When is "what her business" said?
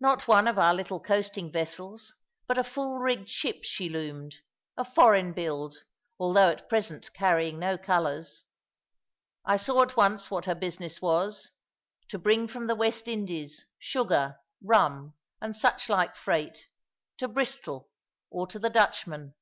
10.30-11.02